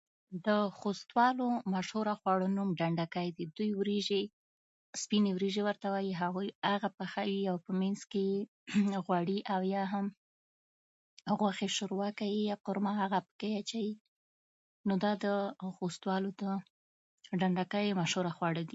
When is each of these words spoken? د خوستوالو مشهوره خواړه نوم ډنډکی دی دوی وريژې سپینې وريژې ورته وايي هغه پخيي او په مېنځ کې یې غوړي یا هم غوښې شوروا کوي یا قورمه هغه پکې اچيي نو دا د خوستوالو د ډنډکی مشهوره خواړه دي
د 0.45 0.49
خوستوالو 0.79 1.47
مشهوره 1.73 2.13
خواړه 2.21 2.47
نوم 2.57 2.69
ډنډکی 2.79 3.27
دی 3.37 3.45
دوی 3.57 3.71
وريژې 3.79 4.21
سپینې 5.01 5.31
وريژې 5.33 5.61
ورته 5.65 5.87
وايي 5.93 6.13
هغه 6.71 6.89
پخيي 6.97 7.39
او 7.51 7.57
په 7.65 7.71
مېنځ 7.81 7.99
کې 8.11 8.23
یې 8.35 8.97
غوړي 9.05 9.37
یا 9.75 9.83
هم 9.93 10.05
غوښې 11.39 11.67
شوروا 11.77 12.09
کوي 12.19 12.41
یا 12.49 12.55
قورمه 12.65 12.91
هغه 13.01 13.19
پکې 13.27 13.49
اچيي 13.59 13.93
نو 14.87 14.93
دا 15.03 15.11
د 15.25 15.25
خوستوالو 15.75 16.29
د 16.41 16.43
ډنډکی 17.39 17.87
مشهوره 18.01 18.31
خواړه 18.37 18.61
دي 18.67 18.69